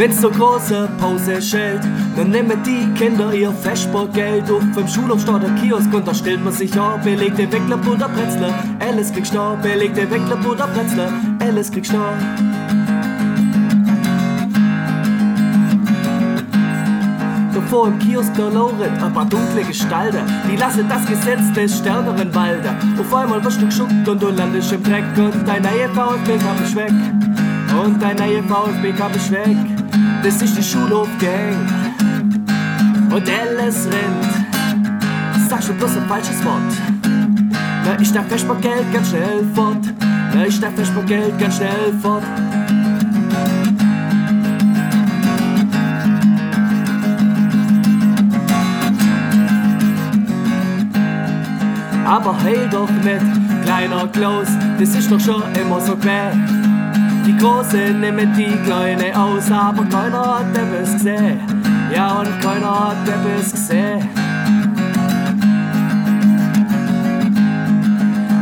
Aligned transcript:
Wenn's 0.00 0.18
so 0.18 0.30
große 0.30 0.88
Pause 0.98 1.42
schält, 1.42 1.82
dann 2.16 2.30
nehmen 2.30 2.58
die 2.64 2.88
Kinder 2.98 3.34
ihr 3.34 3.52
Festsportgeld 3.52 4.50
auf. 4.50 4.62
Im 4.74 4.88
Schulhof 4.88 5.20
steht 5.20 5.42
der 5.42 5.50
Kiosk 5.56 5.92
und 5.92 6.08
da 6.08 6.14
stellt 6.14 6.42
man 6.42 6.54
sich 6.54 6.72
ab. 6.80 7.04
Belegte 7.04 7.42
Weckler, 7.52 7.76
Butter, 7.76 8.08
Bretzle, 8.08 8.54
Alice 8.78 9.12
kriegt 9.12 9.26
Star. 9.26 9.58
Belegte 9.58 10.10
Weckler, 10.10 10.36
Butter, 10.36 10.68
Bretzle, 10.68 11.12
Alice 11.40 11.70
kriegt 11.70 11.88
Star. 11.88 12.14
vor 17.68 17.86
im 17.86 17.98
Kiosk 17.98 18.34
der 18.34 18.50
Loret, 18.50 18.90
ein 19.00 19.12
paar 19.12 19.26
dunkle 19.26 19.62
Gestalten, 19.62 20.24
die 20.50 20.56
lassen 20.56 20.88
das 20.88 21.06
Gesetz 21.06 21.52
des 21.54 21.76
Stärkeren 21.76 22.34
walten. 22.34 22.98
Auf 22.98 23.14
einmal 23.14 23.44
wirst 23.44 23.60
du 23.60 23.66
geschuckt 23.66 24.08
und 24.08 24.20
du 24.20 24.30
landest 24.30 24.72
im 24.72 24.82
Dreck 24.82 25.04
und 25.18 25.46
dein 25.46 25.62
neue 25.62 25.88
VfB 25.90 26.38
Cup 26.38 26.60
ist 26.64 26.74
weg. 26.74 26.92
Und 27.84 28.02
dein 28.02 28.16
neue 28.16 28.42
VfB 28.42 28.92
Cup 28.92 29.14
ist 29.14 29.30
weg. 29.30 29.79
Das 30.22 30.42
ist 30.42 30.56
die 30.56 30.62
Schulhofgang. 30.62 31.56
Und 33.10 33.28
alles 33.28 33.86
rennt. 33.86 35.48
Sagst 35.48 35.68
du 35.68 35.74
bloß 35.74 35.96
ein 35.96 36.06
falsches 36.06 36.44
Wort. 36.44 36.72
Na, 37.84 37.98
ich 38.00 38.12
darf 38.12 38.28
Geld 38.28 38.92
ganz 38.92 39.08
schnell 39.08 39.44
fort. 39.54 39.84
Na, 40.34 40.46
ich 40.46 40.60
darf 40.60 40.74
Geld 41.06 41.38
ganz 41.38 41.56
schnell 41.56 41.92
fort. 42.02 42.22
aber 52.10 52.34
heul 52.42 52.68
doch 52.68 52.90
nicht, 52.90 53.64
kleiner 53.64 54.08
Klaus, 54.08 54.48
das 54.78 54.96
ist 54.96 55.10
doch 55.10 55.20
schon 55.20 55.42
immer 55.54 55.80
so 55.80 55.94
quer. 55.96 56.32
Die 57.26 57.36
Großen 57.36 58.00
nehmen 58.00 58.32
die 58.36 58.56
Kleine 58.64 59.16
aus, 59.18 59.50
aber 59.50 59.84
keiner 59.84 60.38
hat 60.38 60.56
etwas 60.56 60.92
gesehen. 60.94 61.40
Ja, 61.94 62.20
und 62.20 62.40
keiner 62.40 62.88
hat 62.88 63.08
etwas 63.08 63.52
gesehen. 63.52 64.08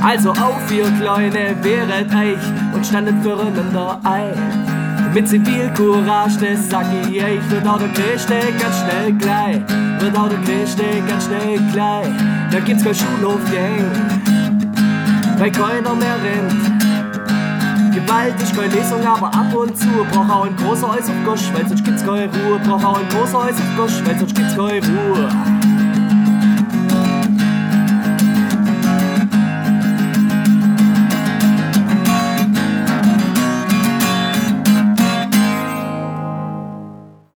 Also 0.02 0.30
auf, 0.30 0.72
ihr 0.72 0.90
Kleine, 1.00 1.56
wehret 1.62 2.14
euch 2.14 2.74
und 2.74 2.86
standet 2.86 3.22
füreinander 3.22 4.00
ein. 4.04 5.12
Mit 5.12 5.28
Zivilcourage, 5.28 6.38
das 6.40 6.68
sag 6.70 6.86
ich 7.02 7.22
euch, 7.22 7.50
wird 7.50 7.66
auch 7.66 7.78
der 7.78 7.88
Christe 7.88 8.34
ganz 8.60 8.78
schnell 8.80 9.12
gleich. 9.14 9.60
Wird 10.00 10.16
auch 10.16 10.28
der 10.28 10.38
Christe 10.40 10.84
ganz 11.08 11.24
schnell 11.24 11.58
gleich 11.72 12.08
da 12.50 12.60
gibt's 12.60 12.82
kein 12.82 12.94
Schulhofgang, 12.94 13.84
weil 15.38 15.52
keiner 15.52 15.94
mehr 15.94 16.16
rennt. 16.22 16.87
Gewalt 18.08 18.40
ist 18.40 18.56
keine 18.56 18.74
Lesung, 18.74 19.06
aber 19.06 19.26
ab 19.26 19.54
und 19.54 19.78
zu 19.78 19.86
braucht 20.10 20.30
auch 20.30 20.46
ein 20.46 20.56
großer 20.56 20.92
Eis 20.92 21.10
auf 21.10 21.24
Gosch, 21.26 21.52
weil 21.52 21.68
sonst 21.68 21.84
gibt's 21.84 22.02
keine 22.02 22.24
Ruhe. 22.24 22.58
Braucht 22.64 22.82
auch 22.82 22.98
ein 22.98 23.08
großer 23.10 23.42
Eis 23.42 23.56
auf 23.56 23.76
Gosch, 23.76 24.02
weil 24.02 24.18
sonst 24.18 24.34
gibt's 24.34 24.56
keine 24.56 24.80
Ruhe. 24.80 25.57